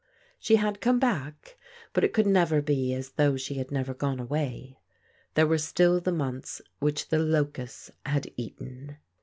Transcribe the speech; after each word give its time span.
She 0.39 0.55
had 0.55 0.81
come 0.81 0.97
back, 0.97 1.59
but 1.93 2.03
it 2.03 2.11
could 2.11 2.25
never 2.25 2.59
be 2.59 2.91
as 2.91 3.11
though 3.11 3.37
she 3.37 3.53
had 3.59 3.69
never 3.69 3.93
gone 3.93 4.19
away. 4.19 4.79
There 5.35 5.45
were 5.45 5.59
still 5.59 6.01
the 6.01 6.11
months 6.11 6.59
which 6.79 7.09
the 7.09 7.19
locusts 7.19 7.91
had 8.07 8.31
eaten. 8.35 8.97